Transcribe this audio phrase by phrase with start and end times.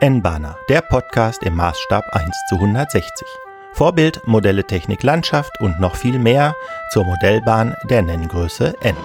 [0.00, 3.26] N-Bahner, der Podcast im Maßstab 1 zu 160.
[3.72, 6.54] Vorbild, Modelle Technik Landschaft und noch viel mehr
[6.92, 8.96] zur Modellbahn der Nenngröße N.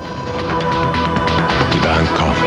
[1.74, 2.40] Die Bahn kommt.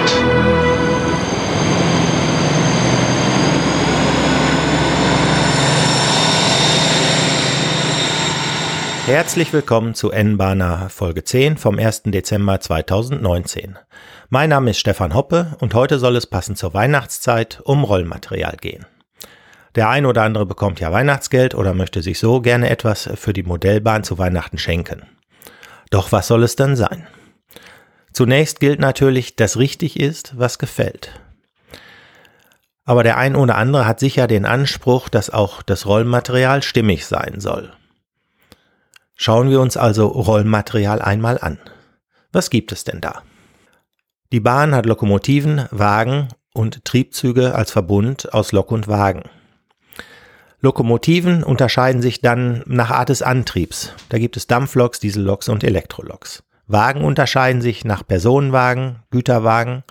[9.07, 12.05] Herzlich willkommen zu N-Bahner Folge 10 vom 1.
[12.07, 13.79] Dezember 2019.
[14.30, 18.87] Mein Name ist Stefan Hoppe und heute soll es passend zur Weihnachtszeit um Rollmaterial gehen.
[19.75, 23.42] Der ein oder andere bekommt ja Weihnachtsgeld oder möchte sich so gerne etwas für die
[23.42, 25.02] Modellbahn zu Weihnachten schenken.
[25.91, 27.06] Doch was soll es dann sein?
[28.11, 31.20] Zunächst gilt natürlich, dass richtig ist, was gefällt.
[32.86, 37.41] Aber der ein oder andere hat sicher den Anspruch, dass auch das Rollmaterial stimmig sein
[37.41, 37.70] soll.
[39.14, 41.59] Schauen wir uns also Rollmaterial einmal an.
[42.32, 43.22] Was gibt es denn da?
[44.32, 49.22] Die Bahn hat Lokomotiven, Wagen und Triebzüge als Verbund aus Lok und Wagen.
[50.61, 53.92] Lokomotiven unterscheiden sich dann nach Art des Antriebs.
[54.08, 56.42] Da gibt es Dampfloks, Dieselloks und Elektroloks.
[56.67, 59.84] Wagen unterscheiden sich nach Personenwagen, Güterwagen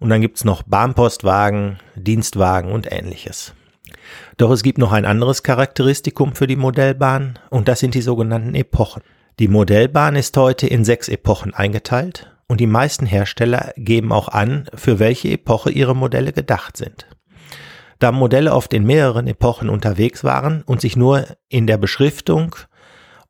[0.00, 3.52] und dann gibt es noch Bahnpostwagen, Dienstwagen und ähnliches.
[4.36, 8.54] Doch es gibt noch ein anderes Charakteristikum für die Modellbahn und das sind die sogenannten
[8.54, 9.02] Epochen.
[9.38, 14.66] Die Modellbahn ist heute in sechs Epochen eingeteilt und die meisten Hersteller geben auch an,
[14.74, 17.06] für welche Epoche ihre Modelle gedacht sind.
[17.98, 22.56] Da Modelle oft in mehreren Epochen unterwegs waren und sich nur in der Beschriftung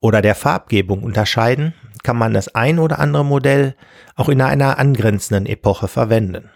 [0.01, 3.77] oder der Farbgebung unterscheiden, kann man das ein oder andere Modell
[4.17, 6.51] auch in einer angrenzenden Epoche verwenden.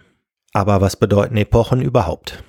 [0.52, 2.42] Aber was bedeuten Epochen überhaupt?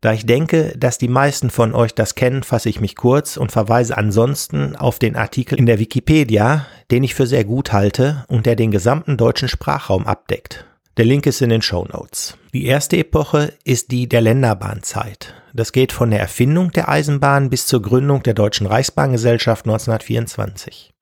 [0.00, 3.50] Da ich denke, dass die meisten von euch das kennen, fasse ich mich kurz und
[3.50, 8.46] verweise ansonsten auf den Artikel in der Wikipedia, den ich für sehr gut halte und
[8.46, 10.66] der den gesamten deutschen Sprachraum abdeckt.
[10.98, 12.36] Der Link ist in den Show Notes.
[12.52, 15.34] Die erste Epoche ist die der Länderbahnzeit.
[15.52, 20.92] Das geht von der Erfindung der Eisenbahn bis zur Gründung der Deutschen Reichsbahngesellschaft 1924.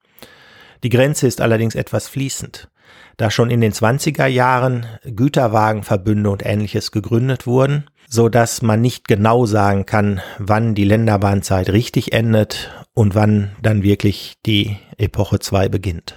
[0.85, 2.69] Die Grenze ist allerdings etwas fließend.
[3.17, 9.09] Da schon in den 20er Jahren Güterwagenverbünde und ähnliches gegründet wurden, so dass man nicht
[9.09, 15.69] genau sagen kann, wann die Länderbahnzeit richtig endet und wann dann wirklich die Epoche 2
[15.69, 16.15] beginnt.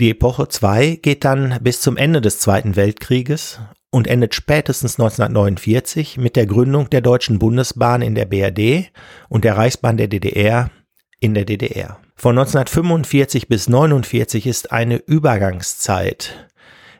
[0.00, 6.16] Die Epoche 2 geht dann bis zum Ende des Zweiten Weltkrieges und endet spätestens 1949
[6.16, 8.90] mit der Gründung der Deutschen Bundesbahn in der BRD
[9.28, 10.70] und der Reichsbahn der DDR
[11.18, 11.98] in der DDR.
[12.16, 16.48] Von 1945 bis 1949 ist eine Übergangszeit.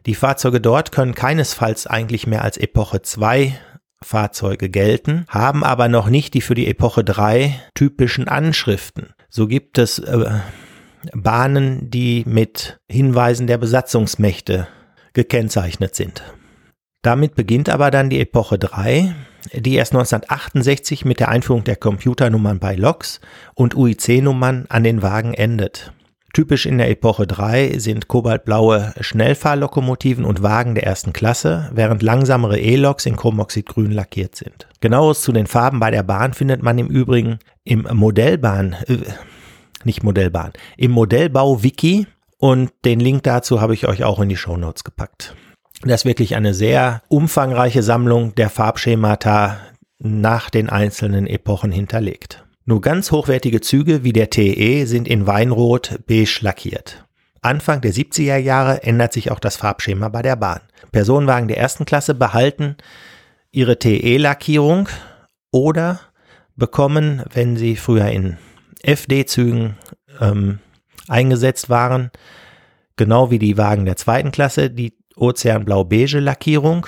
[0.06, 3.58] Die Fahrzeuge dort können keinesfalls eigentlich mehr als Epoche 2
[4.04, 9.14] Fahrzeuge gelten, haben aber noch nicht die für die Epoche 3 typischen Anschriften.
[9.28, 10.30] So gibt es äh,
[11.12, 14.68] Bahnen, die mit Hinweisen der Besatzungsmächte
[15.12, 16.22] gekennzeichnet sind.
[17.02, 19.14] Damit beginnt aber dann die Epoche 3,
[19.54, 23.20] die erst 1968 mit der Einführung der Computernummern bei Loks
[23.54, 25.92] und UIC-Nummern an den Wagen endet.
[26.32, 32.58] Typisch in der Epoche 3 sind kobaltblaue Schnellfahrlokomotiven und Wagen der ersten Klasse, während langsamere
[32.58, 34.68] E-Loks in Chromoxidgrün lackiert sind.
[34.80, 38.98] Genaues zu den Farben bei der Bahn findet man im Übrigen im Modellbahn, äh,
[39.84, 42.06] nicht Modellbahn, im Modellbau-Wiki
[42.38, 45.34] und den Link dazu habe ich euch auch in die Show Notes gepackt.
[45.82, 49.58] Das ist wirklich eine sehr umfangreiche Sammlung der Farbschemata
[49.98, 52.44] nach den einzelnen Epochen hinterlegt.
[52.64, 57.04] Nur ganz hochwertige Züge wie der TE sind in Weinrot beige lackiert.
[57.42, 60.60] Anfang der 70er Jahre ändert sich auch das Farbschema bei der Bahn.
[60.92, 62.76] Personenwagen der ersten Klasse behalten
[63.50, 64.88] ihre TE-Lackierung
[65.50, 66.00] oder
[66.56, 68.36] bekommen, wenn sie früher in
[68.82, 69.76] FD-Zügen
[70.20, 70.58] ähm,
[71.08, 72.10] eingesetzt waren,
[72.96, 76.86] genau wie die Wagen der zweiten Klasse, die Ozeanblau-beige Lackierung,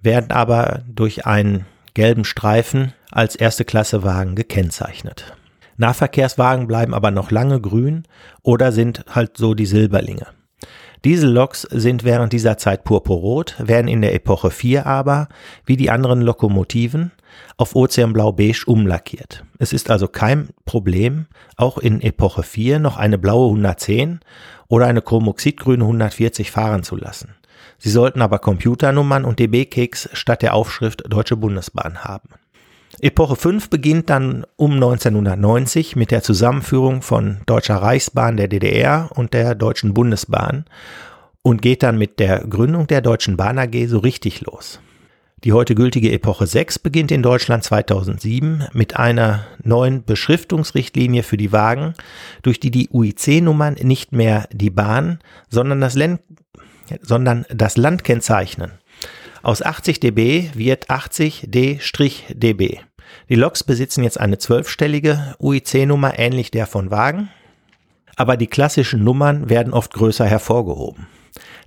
[0.00, 5.36] werden aber durch einen gelben Streifen als erste Klasse Wagen gekennzeichnet.
[5.76, 8.04] Nahverkehrswagen bleiben aber noch lange grün
[8.42, 10.26] oder sind halt so die Silberlinge.
[11.04, 15.28] Dieselloks sind während dieser Zeit purpurrot, werden in der Epoche 4 aber,
[15.66, 17.10] wie die anderen Lokomotiven,
[17.56, 19.44] auf Ozeanblau-beige umlackiert.
[19.58, 24.20] Es ist also kein Problem, auch in Epoche 4 noch eine blaue 110
[24.68, 27.34] oder eine chromoxidgrüne 140 fahren zu lassen.
[27.84, 32.28] Sie sollten aber Computernummern und DB-Kicks statt der Aufschrift Deutsche Bundesbahn haben.
[33.00, 39.34] Epoche 5 beginnt dann um 1990 mit der Zusammenführung von Deutscher Reichsbahn der DDR und
[39.34, 40.64] der Deutschen Bundesbahn
[41.42, 44.78] und geht dann mit der Gründung der Deutschen Bahn AG so richtig los.
[45.42, 51.50] Die heute gültige Epoche 6 beginnt in Deutschland 2007 mit einer neuen Beschriftungsrichtlinie für die
[51.50, 51.94] Wagen,
[52.42, 55.18] durch die die UIC-Nummern nicht mehr die Bahn,
[55.48, 55.96] sondern das,
[57.00, 58.72] sondern das Land kennzeichnen.
[59.42, 62.78] Aus 80 dB wird 80 D-dB.
[63.28, 67.28] Die Loks besitzen jetzt eine zwölfstellige UIC-Nummer ähnlich der von Wagen,
[68.16, 71.08] aber die klassischen Nummern werden oft größer hervorgehoben.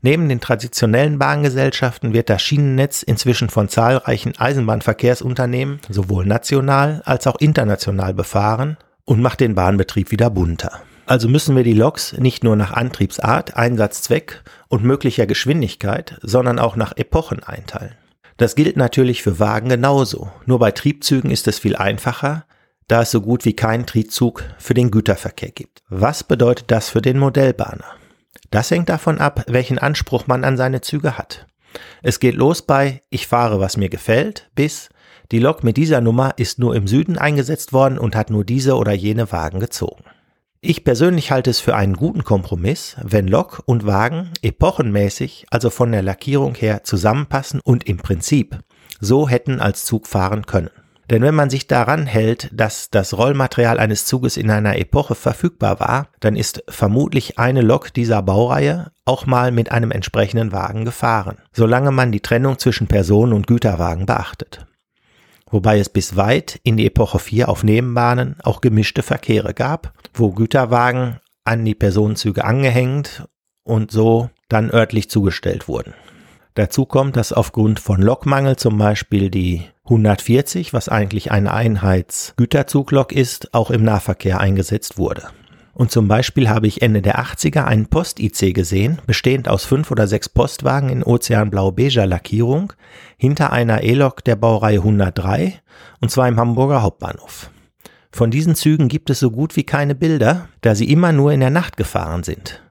[0.01, 7.38] Neben den traditionellen Bahngesellschaften wird das Schienennetz inzwischen von zahlreichen Eisenbahnverkehrsunternehmen sowohl national als auch
[7.38, 10.81] international befahren und macht den Bahnbetrieb wieder bunter.
[11.06, 16.75] Also müssen wir die Loks nicht nur nach Antriebsart, Einsatzzweck und möglicher Geschwindigkeit, sondern auch
[16.75, 17.96] nach Epochen einteilen.
[18.38, 22.46] Das gilt natürlich für Wagen genauso, nur bei Triebzügen ist es viel einfacher,
[22.88, 25.84] da es so gut wie keinen Triebzug für den Güterverkehr gibt.
[25.90, 27.86] Was bedeutet das für den Modellbahner?
[28.52, 31.48] Das hängt davon ab, welchen Anspruch man an seine Züge hat.
[32.02, 34.90] Es geht los bei Ich fahre, was mir gefällt, bis
[35.31, 38.75] die Lok mit dieser Nummer ist nur im Süden eingesetzt worden und hat nur diese
[38.75, 40.04] oder jene Wagen gezogen.
[40.67, 45.91] Ich persönlich halte es für einen guten Kompromiss, wenn Lok und Wagen epochenmäßig, also von
[45.91, 48.57] der Lackierung her, zusammenpassen und im Prinzip
[49.00, 50.71] so hätten als Zug fahren können.
[51.12, 55.79] Denn wenn man sich daran hält, dass das Rollmaterial eines Zuges in einer Epoche verfügbar
[55.79, 61.38] war, dann ist vermutlich eine Lok dieser Baureihe auch mal mit einem entsprechenden Wagen gefahren,
[61.53, 64.65] solange man die Trennung zwischen Personen- und Güterwagen beachtet
[65.56, 70.31] wobei es bis weit in die Epoche 4 auf Nebenbahnen auch gemischte Verkehre gab, wo
[70.31, 73.24] Güterwagen an die Personenzüge angehängt
[73.63, 75.94] und so dann örtlich zugestellt wurden.
[76.56, 83.54] Dazu kommt, dass aufgrund von Lokmangel zum Beispiel die 140, was eigentlich eine Einheitsgüterzuglok ist,
[83.54, 85.24] auch im Nahverkehr eingesetzt wurde.
[85.75, 90.07] Und zum Beispiel habe ich Ende der 80er einen Post-IC gesehen, bestehend aus fünf oder
[90.07, 92.72] sechs Postwagen in ozeanblau-beiger Lackierung,
[93.18, 95.62] hinter einer E-Lok der Baureihe 103,
[96.00, 97.51] und zwar im Hamburger Hauptbahnhof.
[98.10, 101.42] Von diesen Zügen gibt es so gut wie keine Bilder, da sie immer nur in
[101.42, 102.63] der Nacht gefahren sind.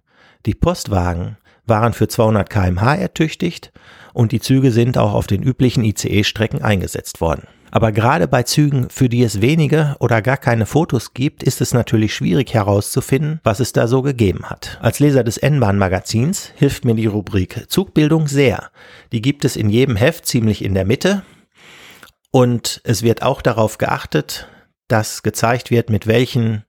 [0.47, 1.37] Die Postwagen
[1.67, 3.71] waren für 200 kmh ertüchtigt
[4.15, 7.49] und die Züge sind auch auf den üblichen ICE-Strecken eingesetzt worden.
[7.75, 11.75] Aber gerade bei Zügen, für die es wenige oder gar keine Fotos gibt, ist es
[11.75, 14.79] natürlich schwierig herauszufinden, was es da so gegeben hat.
[14.81, 18.71] Als Leser des N-Bahn-Magazins hilft mir die Rubrik Zugbildung sehr.
[19.11, 21.25] Die gibt es in jedem Heft ziemlich in der Mitte.
[22.31, 24.47] Und es wird auch darauf geachtet,
[24.87, 26.63] dass gezeigt wird, mit welchen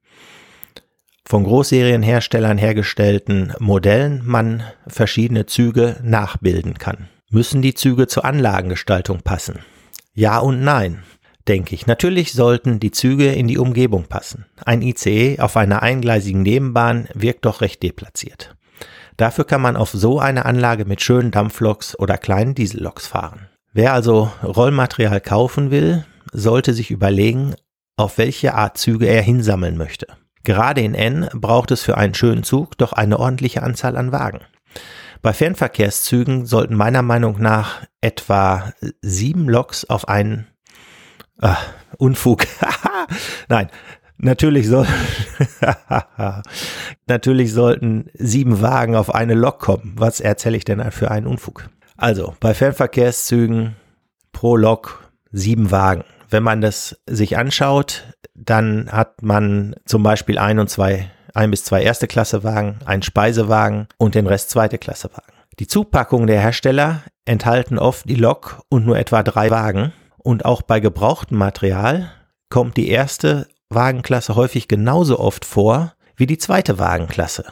[1.24, 7.10] von Großserienherstellern hergestellten Modellen man verschiedene Züge nachbilden kann.
[7.30, 9.60] Müssen die Züge zur Anlagengestaltung passen?
[10.18, 11.04] Ja und nein,
[11.46, 11.88] denke ich.
[11.88, 14.46] Natürlich sollten die Züge in die Umgebung passen.
[14.66, 18.56] Ein ICE auf einer eingleisigen Nebenbahn wirkt doch recht deplatziert.
[19.18, 23.50] Dafür kann man auf so eine Anlage mit schönen Dampfloks oder kleinen Dieselloks fahren.
[23.74, 27.56] Wer also Rollmaterial kaufen will, sollte sich überlegen,
[27.98, 30.08] auf welche Art Züge er hinsammeln möchte.
[30.46, 34.40] Gerade in N braucht es für einen schönen Zug doch eine ordentliche Anzahl an Wagen.
[35.26, 40.46] Bei Fernverkehrszügen sollten meiner Meinung nach etwa sieben Loks auf einen
[41.42, 41.56] äh,
[41.98, 42.46] Unfug.
[43.50, 43.72] Nein,
[44.20, 44.86] natürlich soll
[47.08, 49.96] natürlich sollten sieben Wagen auf eine Lok kommen.
[49.98, 51.72] Was erzähle ich denn für einen Unfug?
[51.98, 53.78] Also bei Fernverkehrszügen
[54.32, 56.04] pro Lok sieben Wagen.
[56.30, 61.64] Wenn man das sich anschaut, dann hat man zum Beispiel ein und zwei ein bis
[61.64, 65.34] zwei erste Klasse Wagen, einen Speisewagen und den Rest zweite Klasse Wagen.
[65.60, 69.94] Die Zupackungen der Hersteller enthalten oft die Lok und nur etwa drei Wagen.
[70.18, 72.12] Und auch bei gebrauchtem Material
[72.50, 77.46] kommt die erste Wagenklasse häufig genauso oft vor wie die zweite Wagenklasse.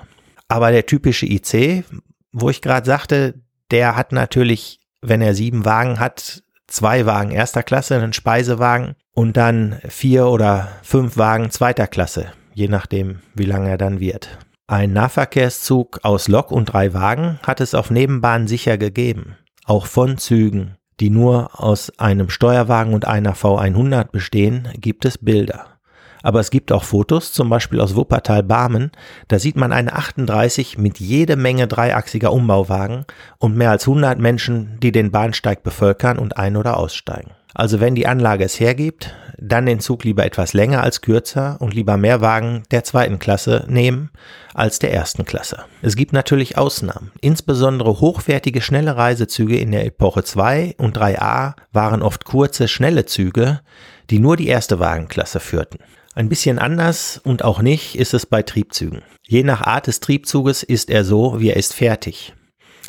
[0.47, 1.85] Aber der typische IC,
[2.31, 3.35] wo ich gerade sagte,
[3.71, 9.37] der hat natürlich, wenn er sieben Wagen hat, zwei Wagen erster Klasse, einen Speisewagen und
[9.37, 14.37] dann vier oder fünf Wagen zweiter Klasse je nachdem, wie lang er dann wird.
[14.67, 20.17] Ein Nahverkehrszug aus Lok und drei Wagen hat es auf Nebenbahnen sicher gegeben, auch von
[20.17, 25.73] Zügen, die nur aus einem Steuerwagen und einer V100 bestehen, gibt es Bilder.
[26.21, 28.91] Aber es gibt auch Fotos, zum Beispiel aus Wuppertal-Barmen,
[29.27, 33.05] da sieht man eine 38 mit jede Menge dreiachsiger Umbauwagen
[33.39, 37.31] und mehr als 100 Menschen, die den Bahnsteig bevölkern und ein- oder aussteigen.
[37.53, 41.73] Also wenn die Anlage es hergibt, dann den Zug lieber etwas länger als kürzer und
[41.73, 44.09] lieber mehr Wagen der zweiten Klasse nehmen
[44.53, 45.65] als der ersten Klasse.
[45.81, 47.11] Es gibt natürlich Ausnahmen.
[47.21, 53.61] Insbesondere hochwertige schnelle Reisezüge in der Epoche 2 und 3a waren oft kurze, schnelle Züge,
[54.09, 55.79] die nur die erste Wagenklasse führten.
[56.15, 59.01] Ein bisschen anders und auch nicht ist es bei Triebzügen.
[59.23, 62.33] Je nach Art des Triebzuges ist er so, wie er ist fertig.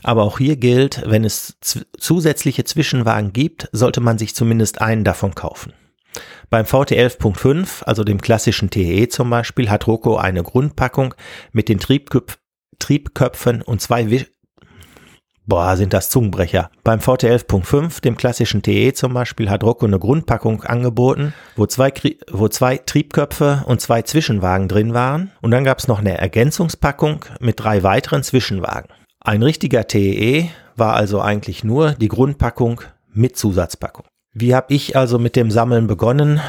[0.05, 1.57] Aber auch hier gilt, wenn es
[1.99, 5.73] zusätzliche Zwischenwagen gibt, sollte man sich zumindest einen davon kaufen.
[6.51, 11.15] Beim VT11.5, also dem klassischen TE zum Beispiel, hat Rocco eine Grundpackung
[11.53, 12.39] mit den Triebköpf
[12.79, 14.27] Triebköpfen und zwei Wisch
[15.47, 16.71] Boah, sind das Zungenbrecher.
[16.85, 21.93] Beim VT11.5, dem klassischen TE zum Beispiel, hat Rocco eine Grundpackung angeboten, wo zwei,
[22.31, 25.33] wo zwei Triebköpfe und zwei Zwischenwagen drin waren.
[25.43, 28.89] Und dann gab es noch eine Ergänzungspackung mit drei weiteren Zwischenwagen.
[29.27, 34.05] Ein richtiger TE war also eigentlich nur die Grundpackung mit Zusatzpackung.
[34.35, 36.43] Wie habe ich also mit dem Sammeln begonnen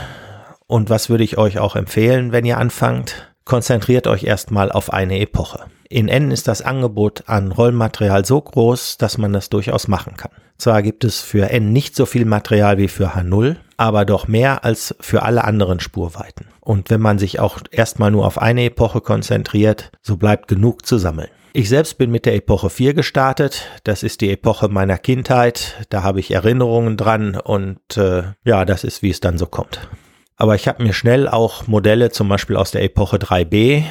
[0.68, 3.32] und was würde ich euch auch empfehlen, wenn ihr anfangt?
[3.46, 5.68] Konzentriert euch erstmal auf eine Epoche.
[5.88, 10.32] In N ist das Angebot an Rollmaterial so groß, dass man das durchaus machen kann.
[10.58, 14.66] Zwar gibt es für N nicht so viel Material wie für H0, aber doch mehr
[14.66, 16.48] als für alle anderen Spurweiten.
[16.60, 20.98] Und wenn man sich auch erstmal nur auf eine Epoche konzentriert, so bleibt genug zu
[20.98, 21.30] sammeln.
[21.58, 23.70] Ich selbst bin mit der Epoche 4 gestartet.
[23.86, 25.86] Das ist die Epoche meiner Kindheit.
[25.88, 29.88] Da habe ich Erinnerungen dran und äh, ja, das ist, wie es dann so kommt.
[30.36, 33.84] Aber ich habe mir schnell auch Modelle zum Beispiel aus der Epoche 3b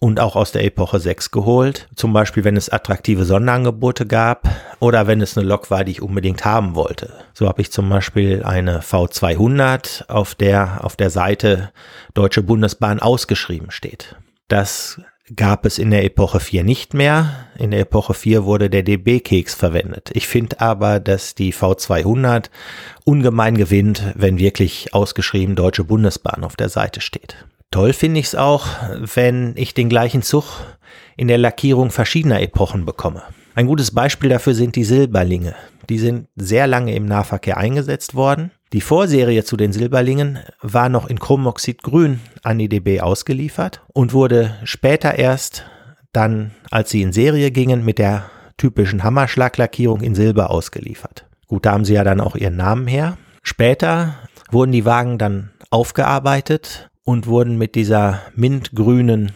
[0.00, 1.88] und auch aus der Epoche 6 geholt.
[1.94, 4.48] Zum Beispiel, wenn es attraktive Sonderangebote gab
[4.80, 7.12] oder wenn es eine Lok war, die ich unbedingt haben wollte.
[7.34, 11.70] So habe ich zum Beispiel eine V200, auf der auf der Seite
[12.14, 14.16] Deutsche Bundesbahn ausgeschrieben steht.
[14.48, 15.00] Das
[15.36, 17.46] gab es in der Epoche 4 nicht mehr.
[17.58, 20.10] In der Epoche 4 wurde der DB-Keks verwendet.
[20.14, 22.46] Ich finde aber, dass die V200
[23.04, 27.36] ungemein gewinnt, wenn wirklich ausgeschrieben Deutsche Bundesbahn auf der Seite steht.
[27.70, 28.66] Toll finde ich es auch,
[29.14, 30.44] wenn ich den gleichen Zug
[31.16, 33.22] in der Lackierung verschiedener Epochen bekomme.
[33.54, 35.54] Ein gutes Beispiel dafür sind die Silberlinge.
[35.88, 38.50] Die sind sehr lange im Nahverkehr eingesetzt worden.
[38.72, 44.54] Die Vorserie zu den Silberlingen war noch in Chromoxidgrün an die DB ausgeliefert und wurde
[44.64, 45.66] später erst
[46.12, 51.26] dann, als sie in Serie gingen, mit der typischen Hammerschlaglackierung in Silber ausgeliefert.
[51.48, 53.18] Gut, da haben sie ja dann auch ihren Namen her.
[53.42, 54.14] Später
[54.50, 59.32] wurden die Wagen dann aufgearbeitet und wurden mit dieser mintgrünen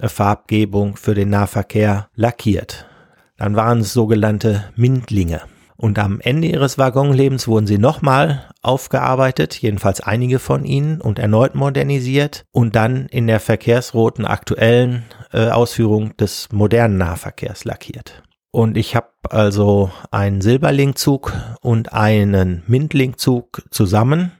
[0.00, 2.86] Farbgebung für den Nahverkehr lackiert.
[3.36, 5.42] Dann waren es sogenannte Mintlinge.
[5.80, 11.54] Und am Ende ihres Waggonlebens wurden sie nochmal aufgearbeitet, jedenfalls einige von ihnen, und erneut
[11.54, 18.22] modernisiert und dann in der verkehrsroten aktuellen äh, Ausführung des modernen Nahverkehrs lackiert.
[18.50, 21.32] Und ich habe also einen Silberlingzug
[21.62, 24.32] und einen Mintlingzug zusammen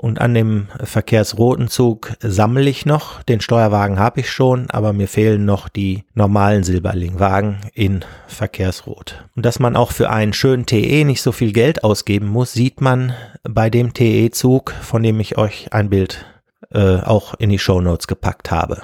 [0.00, 3.22] und an dem verkehrsroten Zug sammle ich noch.
[3.24, 9.22] Den Steuerwagen habe ich schon, aber mir fehlen noch die normalen Silberlingwagen in Verkehrsrot.
[9.36, 12.80] Und dass man auch für einen schönen TE nicht so viel Geld ausgeben muss, sieht
[12.80, 16.24] man bei dem TE-Zug, von dem ich euch ein Bild
[16.72, 18.82] äh, auch in die Show Notes gepackt habe.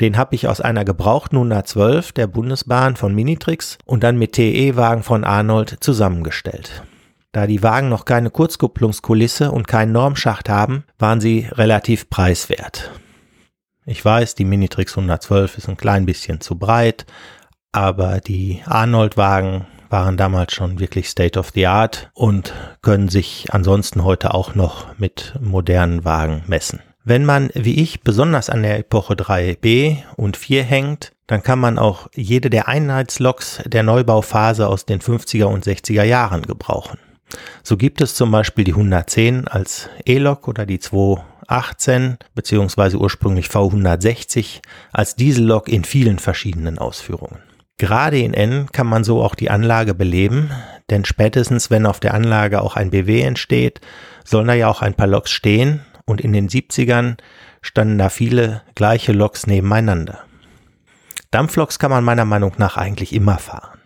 [0.00, 5.04] Den habe ich aus einer gebrauchten 112 der Bundesbahn von Minitrix und dann mit TE-Wagen
[5.04, 6.82] von Arnold zusammengestellt.
[7.34, 12.92] Da die Wagen noch keine Kurzkupplungskulisse und keinen Normschacht haben, waren sie relativ preiswert.
[13.84, 17.06] Ich weiß, die Minitrix 112 ist ein klein bisschen zu breit,
[17.72, 24.04] aber die Arnold-Wagen waren damals schon wirklich State of the Art und können sich ansonsten
[24.04, 26.82] heute auch noch mit modernen Wagen messen.
[27.02, 31.80] Wenn man, wie ich, besonders an der Epoche 3b und 4 hängt, dann kann man
[31.80, 36.96] auch jede der Einheitsloks der Neubauphase aus den 50er und 60er Jahren gebrauchen.
[37.62, 44.60] So gibt es zum Beispiel die 110 als E-Lok oder die 218 beziehungsweise ursprünglich V160
[44.92, 47.40] als Diesellok in vielen verschiedenen Ausführungen.
[47.76, 50.50] Gerade in N kann man so auch die Anlage beleben,
[50.90, 53.80] denn spätestens wenn auf der Anlage auch ein BW entsteht,
[54.24, 57.16] sollen da ja auch ein paar Loks stehen und in den 70ern
[57.62, 60.20] standen da viele gleiche Loks nebeneinander.
[61.30, 63.80] Dampfloks kann man meiner Meinung nach eigentlich immer fahren.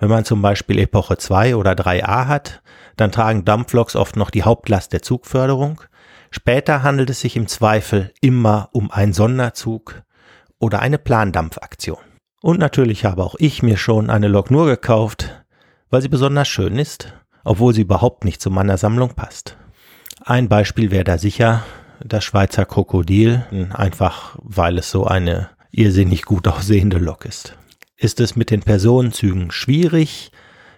[0.00, 2.61] Wenn man zum Beispiel Epoche 2 oder 3a hat,
[2.96, 5.82] dann tragen Dampfloks oft noch die Hauptlast der Zugförderung.
[6.30, 10.02] Später handelt es sich im Zweifel immer um einen Sonderzug
[10.58, 11.98] oder eine Plandampfaktion.
[12.40, 15.44] Und natürlich habe auch ich mir schon eine Lok nur gekauft,
[15.90, 17.12] weil sie besonders schön ist,
[17.44, 19.56] obwohl sie überhaupt nicht zu meiner Sammlung passt.
[20.24, 21.62] Ein Beispiel wäre da sicher
[22.04, 23.44] das Schweizer Krokodil,
[23.74, 27.56] einfach weil es so eine irrsinnig gut aussehende Lok ist
[28.02, 30.32] ist es mit den Personenzügen schwierig,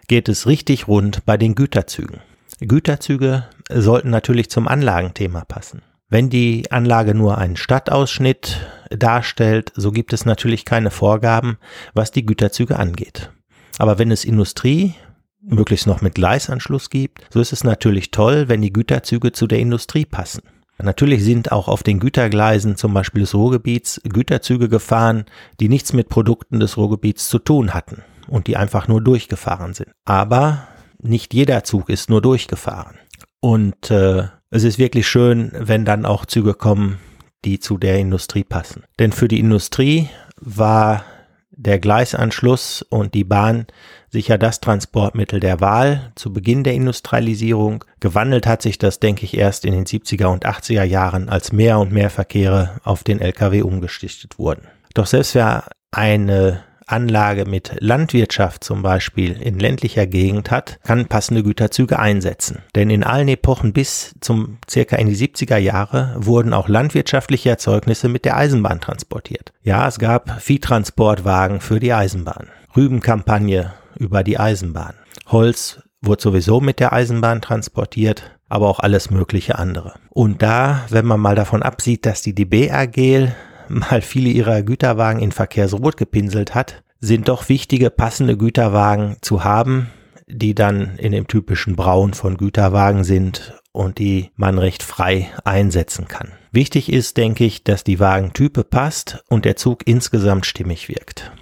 [0.09, 2.21] geht es richtig rund bei den Güterzügen.
[2.61, 5.83] Güterzüge sollten natürlich zum Anlagenthema passen.
[6.09, 11.59] Wenn die Anlage nur einen Stadtausschnitt darstellt, so gibt es natürlich keine Vorgaben,
[11.95, 13.31] was die Güterzüge angeht.
[13.79, 14.95] Aber wenn es Industrie,
[15.41, 19.59] möglichst noch mit Gleisanschluss gibt, so ist es natürlich toll, wenn die Güterzüge zu der
[19.59, 20.43] Industrie passen.
[20.79, 25.25] Natürlich sind auch auf den Gütergleisen zum Beispiel des Ruhrgebiets Güterzüge gefahren,
[25.61, 29.91] die nichts mit Produkten des Ruhrgebiets zu tun hatten und die einfach nur durchgefahren sind.
[30.05, 30.67] Aber
[31.01, 32.99] nicht jeder Zug ist nur durchgefahren.
[33.41, 36.99] Und äh, es ist wirklich schön, wenn dann auch Züge kommen,
[37.45, 38.85] die zu der Industrie passen.
[38.99, 40.09] Denn für die Industrie
[40.41, 41.05] war
[41.51, 43.67] der Gleisanschluss und die Bahn
[44.11, 47.85] sicher das Transportmittel der Wahl zu Beginn der Industrialisierung.
[48.01, 51.79] Gewandelt hat sich das, denke ich, erst in den 70er und 80er Jahren, als mehr
[51.79, 54.69] und mehr Verkehre auf den Lkw umgestichtet wurden.
[54.95, 61.43] Doch selbst wer eine Anlage mit Landwirtschaft zum Beispiel in ländlicher Gegend hat, kann passende
[61.43, 62.63] Güterzüge einsetzen.
[62.75, 68.09] Denn in allen Epochen bis zum circa in die 70er Jahre wurden auch landwirtschaftliche Erzeugnisse
[68.09, 69.53] mit der Eisenbahn transportiert.
[69.63, 74.95] Ja, es gab Viehtransportwagen für die Eisenbahn, Rübenkampagne über die Eisenbahn.
[75.27, 79.95] Holz wurde sowieso mit der Eisenbahn transportiert, aber auch alles mögliche andere.
[80.11, 83.33] Und da, wenn man mal davon absieht, dass die DB AG
[83.69, 89.91] mal viele ihrer Güterwagen in Verkehrsrot gepinselt hat, sind doch wichtige passende Güterwagen zu haben,
[90.27, 96.09] die dann in dem typischen Braun von Güterwagen sind und die man recht frei einsetzen
[96.09, 96.33] kann.
[96.53, 101.33] Wichtig ist, denke ich, dass die Wagentype passt und der Zug insgesamt stimmig wirkt.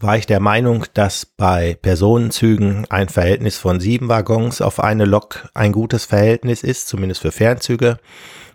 [0.00, 5.48] War ich der Meinung, dass bei Personenzügen ein Verhältnis von sieben Waggons auf eine Lok
[5.54, 7.98] ein gutes Verhältnis ist, zumindest für Fernzüge,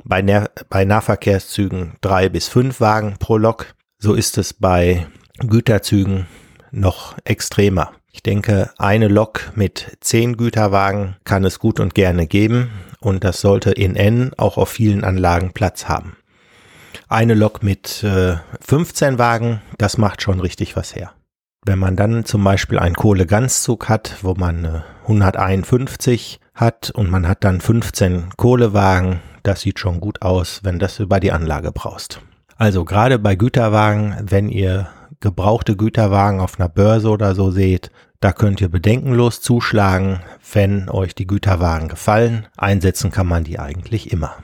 [0.06, 3.76] bei, Nah bei Nahverkehrszügen drei bis fünf Wagen pro Lok.
[4.00, 5.06] So ist es bei
[5.40, 6.28] Güterzügen
[6.72, 7.92] noch extremer.
[8.14, 12.72] Ich denke, eine Lok mit zehn Güterwagen kann es gut und gerne geben
[13.02, 16.16] und das sollte in N auch auf vielen Anlagen Platz haben.
[17.10, 21.12] Eine Lok mit äh, 15 Wagen, das macht schon richtig was her.
[21.65, 27.27] Wenn man dann zum Beispiel einen Kohleganzzug hat, wo man äh, 151 hat und man
[27.27, 32.22] hat dann 15 Kohlewagen, das sieht schon gut aus, wenn das über die Anlage braust.
[32.58, 34.88] Also gerade bei Güterwagen, wenn ihr
[35.20, 40.20] gebrauchte Güterwagen auf einer Börse oder so seht, da könnt ihr bedenkenlos zuschlagen,
[40.53, 42.48] wenn euch die Güterwagen gefallen.
[42.58, 44.36] Einsetzen kann man die eigentlich immer.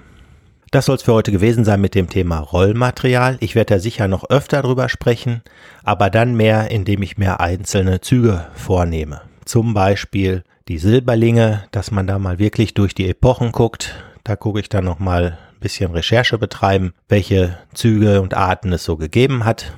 [0.72, 3.38] Das soll es für heute gewesen sein mit dem Thema Rollmaterial.
[3.40, 5.42] Ich werde da sicher noch öfter drüber sprechen,
[5.84, 9.22] aber dann mehr, indem ich mir einzelne Züge vornehme.
[9.46, 13.96] Zum Beispiel die Silberlinge, dass man da mal wirklich durch die Epochen guckt.
[14.24, 18.84] Da gucke ich dann noch mal ein bisschen Recherche betreiben, welche Züge und Arten es
[18.84, 19.74] so gegeben hat.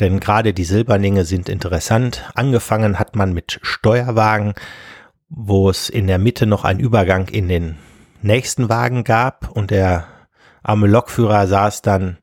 [0.00, 2.24] Denn gerade die Silberlinge sind interessant.
[2.34, 4.54] Angefangen hat man mit Steuerwagen,
[5.28, 7.76] wo es in der Mitte noch einen Übergang in den
[8.22, 10.06] nächsten Wagen gab und der
[10.62, 12.18] arme Lokführer saß dann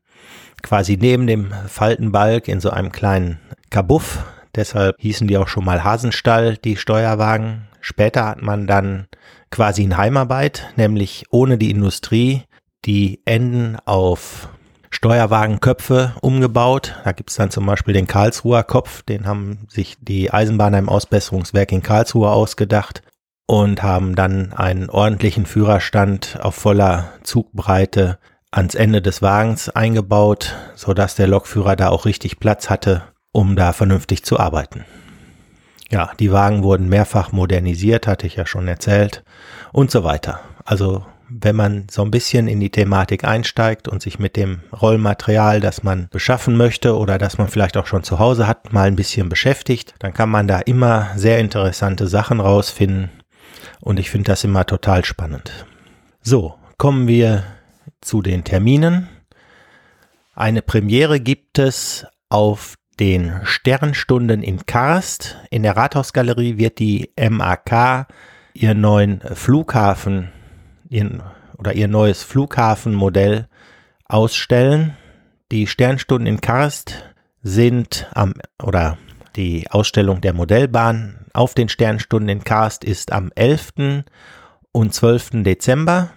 [0.62, 3.38] quasi neben dem Faltenbalg in so einem kleinen
[3.70, 4.24] Kabuff.
[4.54, 7.68] Deshalb hießen die auch schon mal Hasenstall, die Steuerwagen.
[7.80, 9.06] Später hat man dann
[9.50, 12.42] quasi in Heimarbeit, nämlich ohne die Industrie,
[12.84, 14.48] die Enden auf
[14.90, 16.96] Steuerwagenköpfe umgebaut.
[17.04, 20.88] Da gibt es dann zum Beispiel den Karlsruher Kopf, den haben sich die Eisenbahner im
[20.88, 23.02] Ausbesserungswerk in Karlsruhe ausgedacht
[23.48, 28.18] und haben dann einen ordentlichen Führerstand auf voller Zugbreite
[28.50, 33.72] ans Ende des Wagens eingebaut, sodass der Lokführer da auch richtig Platz hatte, um da
[33.72, 34.84] vernünftig zu arbeiten.
[35.90, 39.24] Ja, die Wagen wurden mehrfach modernisiert, hatte ich ja schon erzählt,
[39.72, 40.40] und so weiter.
[40.66, 45.60] Also wenn man so ein bisschen in die Thematik einsteigt und sich mit dem Rollmaterial,
[45.60, 48.96] das man beschaffen möchte oder das man vielleicht auch schon zu Hause hat, mal ein
[48.96, 53.10] bisschen beschäftigt, dann kann man da immer sehr interessante Sachen rausfinden
[53.88, 55.50] und ich finde das immer total spannend.
[56.20, 57.44] So, kommen wir
[58.02, 59.08] zu den Terminen.
[60.34, 65.38] Eine Premiere gibt es auf den Sternstunden in Karst.
[65.48, 68.08] In der Rathausgalerie wird die MAK
[68.52, 70.32] ihren neuen Flughafen
[70.90, 71.22] ihren,
[71.56, 73.48] oder ihr neues Flughafenmodell
[74.04, 74.98] ausstellen.
[75.50, 77.04] Die Sternstunden in Karst
[77.42, 78.98] sind am oder
[79.34, 84.04] die Ausstellung der Modellbahn auf den Sternstunden Karst ist am 11.
[84.72, 85.42] und 12.
[85.44, 86.10] Dezember.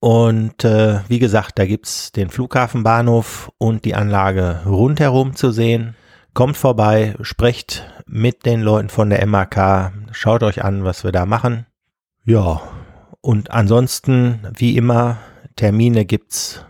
[0.00, 5.96] Und äh, wie gesagt, da gibt's den Flughafenbahnhof und die Anlage rundherum zu sehen.
[6.34, 11.26] Kommt vorbei, sprecht mit den Leuten von der MAK, schaut euch an, was wir da
[11.26, 11.66] machen.
[12.24, 12.62] Ja,
[13.20, 15.18] und ansonsten, wie immer,
[15.56, 16.64] Termine gibt's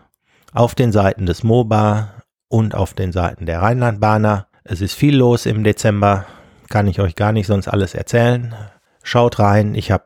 [0.53, 2.15] auf den Seiten des MOBA
[2.49, 4.47] und auf den Seiten der Rheinlandbahner.
[4.65, 6.25] Es ist viel los im Dezember,
[6.69, 8.55] kann ich euch gar nicht sonst alles erzählen.
[9.03, 10.05] Schaut rein, ich habe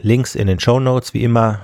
[0.00, 1.60] Links in den Show Notes wie immer.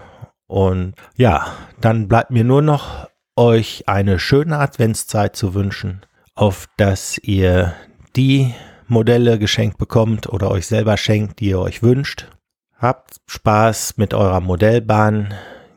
[0.47, 1.47] Und ja,
[1.81, 6.03] dann bleibt mir nur noch euch eine schöne Adventszeit zu wünschen
[6.37, 7.75] auf dass ihr
[8.15, 8.55] die
[8.87, 12.29] Modelle geschenkt bekommt oder euch selber schenkt, die ihr euch wünscht.
[12.79, 15.35] Habt Spaß mit eurer Modellbahn,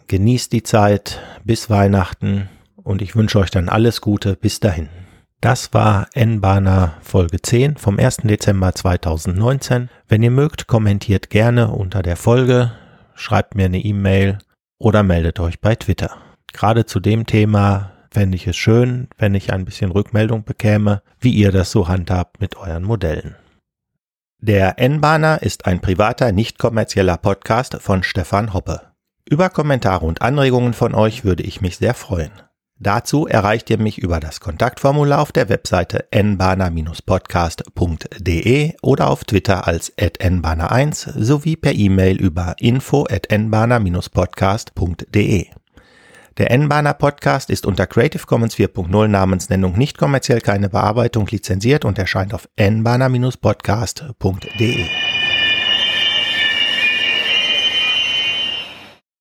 [0.08, 4.90] genießt die Zeit bis Weihnachten und ich wünsche euch dann alles Gute bis dahin.
[5.42, 8.18] Das war N-Bahner Folge 10 vom 1.
[8.24, 9.90] Dezember 2019.
[10.10, 12.74] Wenn ihr mögt, kommentiert gerne unter der Folge,
[13.16, 14.40] schreibt mir eine E-Mail
[14.80, 16.18] oder meldet euch bei Twitter.
[16.52, 21.32] Gerade zu dem Thema fände ich es schön, wenn ich ein bisschen Rückmeldung bekäme, wie
[21.32, 23.36] ihr das so handhabt mit euren Modellen.
[24.40, 28.82] Der N-Bahner ist ein privater, nicht kommerzieller Podcast von Stefan Hoppe.
[29.30, 32.32] Über Kommentare und Anregungen von euch würde ich mich sehr freuen.
[32.82, 39.92] Dazu erreicht ihr mich über das Kontaktformular auf der Webseite nbana-podcast.de oder auf Twitter als
[39.98, 45.48] nbana1 sowie per E-Mail über info at nbana-podcast.de.
[46.38, 52.00] Der N-Bahner Podcast ist unter Creative Commons 4.0 Namensnennung nicht kommerziell keine Bearbeitung lizenziert und
[52.00, 55.09] erscheint auf nbana-podcast.de.